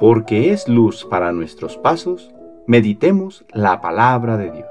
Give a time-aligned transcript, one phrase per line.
[0.00, 2.30] porque es luz para nuestros pasos,
[2.66, 4.68] meditemos la palabra de Dios.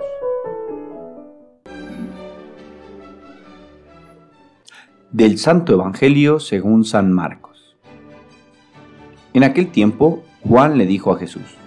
[5.11, 7.77] Del Santo Evangelio según San Marcos.
[9.35, 11.57] En aquel tiempo, Juan le dijo a Jesús,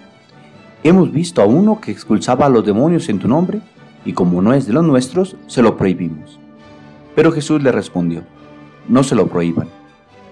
[0.83, 3.61] Hemos visto a uno que expulsaba a los demonios en tu nombre,
[4.05, 6.41] y como no es de los nuestros, se lo prohibimos.
[7.15, 8.25] Pero Jesús le respondió,
[8.89, 9.69] No se lo prohíban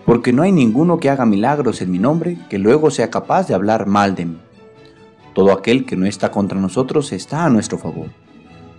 [0.05, 3.55] porque no hay ninguno que haga milagros en mi nombre que luego sea capaz de
[3.55, 4.39] hablar mal de mí.
[5.35, 8.09] Todo aquel que no está contra nosotros está a nuestro favor.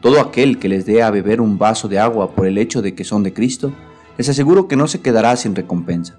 [0.01, 2.95] Todo aquel que les dé a beber un vaso de agua por el hecho de
[2.95, 3.71] que son de Cristo,
[4.17, 6.17] les aseguro que no se quedará sin recompensa.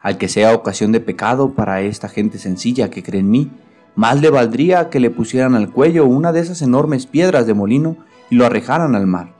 [0.00, 3.50] Al que sea ocasión de pecado para esta gente sencilla que cree en mí,
[3.94, 7.96] más le valdría que le pusieran al cuello una de esas enormes piedras de molino
[8.30, 9.34] y lo arrejaran al mar.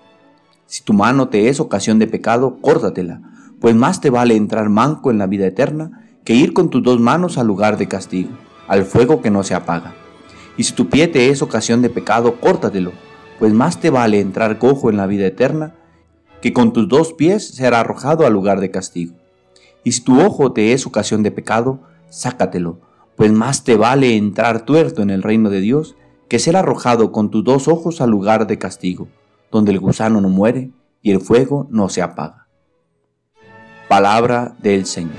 [0.67, 3.32] Si tu mano te es ocasión de pecado, córtatela
[3.63, 6.99] pues más te vale entrar manco en la vida eterna que ir con tus dos
[6.99, 8.31] manos al lugar de castigo,
[8.67, 9.95] al fuego que no se apaga.
[10.57, 12.91] Y si tu pie te es ocasión de pecado, córtatelo,
[13.39, 15.77] pues más te vale entrar cojo en la vida eterna
[16.41, 19.15] que con tus dos pies ser arrojado al lugar de castigo.
[19.85, 21.79] Y si tu ojo te es ocasión de pecado,
[22.11, 22.81] sácatelo,
[23.15, 25.95] pues más te vale entrar tuerto en el reino de Dios
[26.29, 29.07] que ser arrojado con tus dos ojos al lugar de castigo,
[29.53, 32.42] donde el gusano no muere y el fuego no se apaga.
[33.93, 35.13] Palabra del Señor.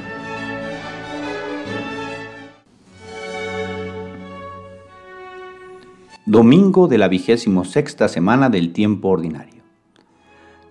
[6.26, 9.62] Domingo de la vigésimo sexta semana del tiempo ordinario.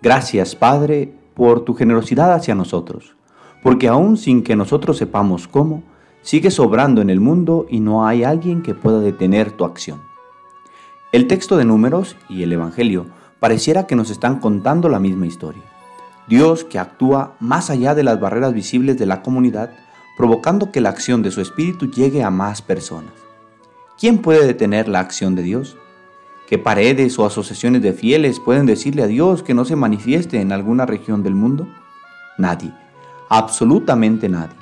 [0.02, 3.14] Gracias, Padre, por tu generosidad hacia nosotros,
[3.62, 5.84] porque aún sin que nosotros sepamos cómo,
[6.22, 10.02] sigues obrando en el mundo y no hay alguien que pueda detener tu acción.
[11.12, 13.06] El texto de números y el Evangelio
[13.38, 15.71] pareciera que nos están contando la misma historia.
[16.28, 19.70] Dios que actúa más allá de las barreras visibles de la comunidad,
[20.16, 23.12] provocando que la acción de su Espíritu llegue a más personas.
[23.98, 25.76] ¿Quién puede detener la acción de Dios?
[26.48, 30.52] ¿Qué paredes o asociaciones de fieles pueden decirle a Dios que no se manifieste en
[30.52, 31.66] alguna región del mundo?
[32.38, 32.72] Nadie,
[33.28, 34.56] absolutamente nadie.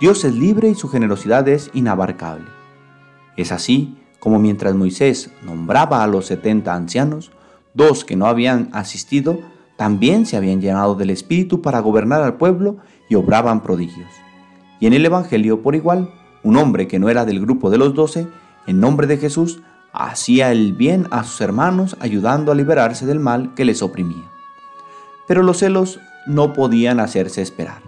[0.00, 2.46] Dios es libre y su generosidad es inabarcable.
[3.36, 7.30] Es así como mientras Moisés nombraba a los setenta ancianos,
[7.74, 9.38] dos que no habían asistido
[9.76, 12.76] también se habían llenado del Espíritu para gobernar al pueblo
[13.08, 14.08] y obraban prodigios.
[14.80, 16.12] Y en el Evangelio, por igual,
[16.42, 18.28] un hombre que no era del grupo de los doce,
[18.66, 19.60] en nombre de Jesús,
[19.92, 24.30] hacía el bien a sus hermanos ayudando a liberarse del mal que les oprimía.
[25.26, 27.82] Pero los celos no podían hacerse esperar.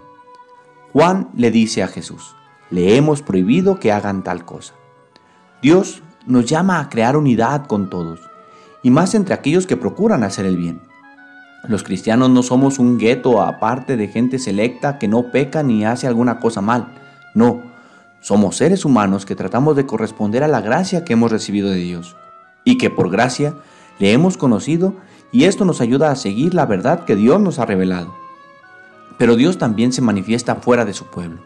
[0.93, 2.35] Juan le dice a Jesús,
[2.69, 4.73] le hemos prohibido que hagan tal cosa.
[5.61, 8.19] Dios nos llama a crear unidad con todos,
[8.83, 10.81] y más entre aquellos que procuran hacer el bien.
[11.67, 16.07] Los cristianos no somos un gueto aparte de gente selecta que no peca ni hace
[16.07, 16.93] alguna cosa mal.
[17.35, 17.61] No,
[18.21, 22.15] somos seres humanos que tratamos de corresponder a la gracia que hemos recibido de Dios
[22.63, 23.55] y que por gracia
[23.99, 24.95] le hemos conocido
[25.31, 28.15] y esto nos ayuda a seguir la verdad que Dios nos ha revelado.
[29.17, 31.39] Pero Dios también se manifiesta fuera de su pueblo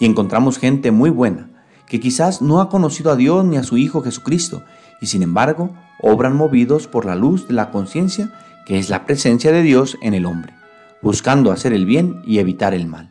[0.00, 1.50] y encontramos gente muy buena
[1.86, 4.62] que quizás no ha conocido a Dios ni a su Hijo Jesucristo
[5.00, 8.32] y sin embargo obran movidos por la luz de la conciencia
[8.68, 10.52] que es la presencia de Dios en el hombre,
[11.00, 13.10] buscando hacer el bien y evitar el mal.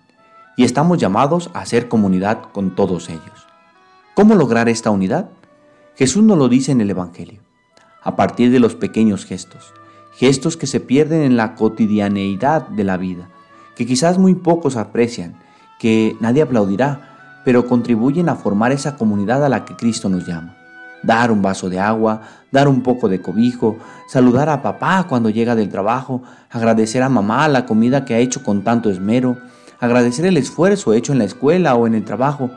[0.56, 3.48] Y estamos llamados a hacer comunidad con todos ellos.
[4.14, 5.32] ¿Cómo lograr esta unidad?
[5.96, 7.42] Jesús nos lo dice en el Evangelio,
[8.04, 9.74] a partir de los pequeños gestos,
[10.14, 13.30] gestos que se pierden en la cotidianeidad de la vida,
[13.76, 15.40] que quizás muy pocos aprecian,
[15.80, 20.57] que nadie aplaudirá, pero contribuyen a formar esa comunidad a la que Cristo nos llama
[21.04, 22.22] dar un vaso de agua,
[22.52, 23.78] dar un poco de cobijo,
[24.08, 28.44] saludar a papá cuando llega del trabajo, agradecer a mamá la comida que ha hecho
[28.44, 29.38] con tanto esmero,
[29.80, 32.50] agradecer el esfuerzo hecho en la escuela o en el trabajo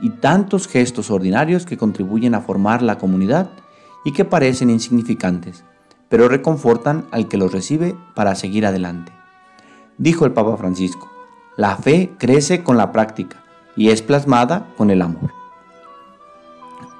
[0.00, 3.50] y tantos gestos ordinarios que contribuyen a formar la comunidad
[4.04, 5.64] y que parecen insignificantes,
[6.08, 9.12] pero reconfortan al que los recibe para seguir adelante.
[9.98, 11.08] Dijo el Papa Francisco,
[11.56, 13.44] la fe crece con la práctica
[13.76, 15.41] y es plasmada con el amor.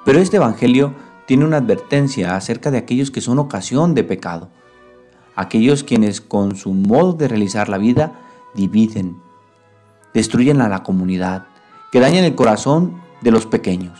[0.05, 0.93] Pero este Evangelio
[1.25, 4.49] tiene una advertencia acerca de aquellos que son ocasión de pecado,
[5.35, 8.19] aquellos quienes con su modo de realizar la vida
[8.53, 9.17] dividen,
[10.13, 11.47] destruyen a la comunidad,
[11.91, 13.99] que dañan el corazón de los pequeños.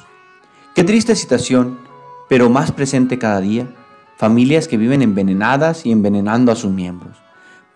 [0.75, 1.79] Qué triste situación,
[2.27, 3.73] pero más presente cada día,
[4.17, 7.17] familias que viven envenenadas y envenenando a sus miembros,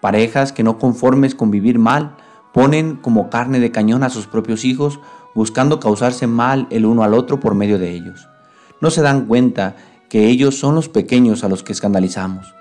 [0.01, 2.17] parejas que no conformes con vivir mal,
[2.53, 4.99] ponen como carne de cañón a sus propios hijos
[5.37, 8.27] buscando causarse mal el uno al otro por medio de ellos.
[8.81, 9.75] No se dan cuenta
[10.09, 12.53] que ellos son los pequeños a los que escandalizamos,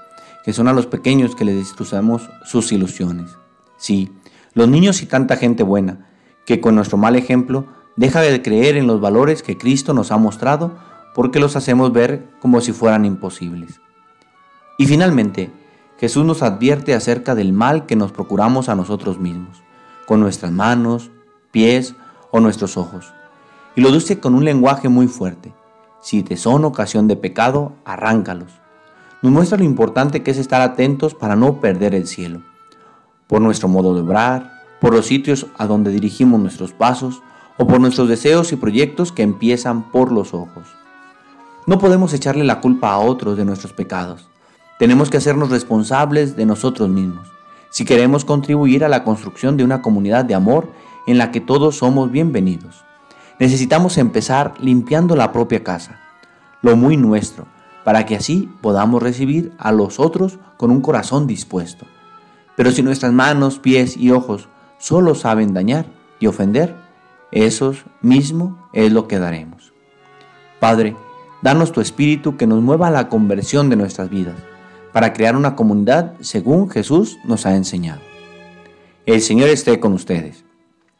[0.45, 3.31] que son a los pequeños que les destrozamos sus ilusiones.
[3.79, 4.13] Sí,
[4.53, 6.11] los niños y tanta gente buena,
[6.45, 10.19] que con nuestro mal ejemplo Deja de creer en los valores que Cristo nos ha
[10.19, 10.77] mostrado
[11.15, 13.81] porque los hacemos ver como si fueran imposibles.
[14.77, 15.51] Y finalmente,
[15.99, 19.63] Jesús nos advierte acerca del mal que nos procuramos a nosotros mismos,
[20.05, 21.11] con nuestras manos,
[21.51, 21.95] pies
[22.37, 23.15] o nuestros ojos.
[23.75, 25.55] Y lo dice con un lenguaje muy fuerte.
[26.03, 28.53] Si te son ocasión de pecado, arráncalos.
[29.23, 32.43] Nos muestra lo importante que es estar atentos para no perder el cielo.
[33.27, 34.53] Por nuestro modo de obrar,
[34.83, 37.23] por los sitios a donde dirigimos nuestros pasos
[37.57, 40.69] o por nuestros deseos y proyectos que empiezan por los ojos.
[41.67, 44.29] No podemos echarle la culpa a otros de nuestros pecados.
[44.79, 47.29] Tenemos que hacernos responsables de nosotros mismos,
[47.71, 50.69] si queremos contribuir a la construcción de una comunidad de amor
[51.07, 52.85] en la que todos somos bienvenidos.
[53.39, 56.01] Necesitamos empezar limpiando la propia casa,
[56.63, 57.47] lo muy nuestro,
[57.85, 61.87] para que así podamos recibir a los otros con un corazón dispuesto.
[62.57, 64.49] Pero si nuestras manos, pies y ojos
[64.79, 65.87] solo saben dañar
[66.19, 66.75] y ofender,
[67.31, 69.73] esos mismo es lo que daremos.
[70.59, 70.97] Padre,
[71.43, 74.37] danos tu espíritu que nos mueva a la conversión de nuestras vidas
[74.93, 78.01] para crear una comunidad según Jesús nos ha enseñado.
[79.05, 80.46] El Señor esté con ustedes.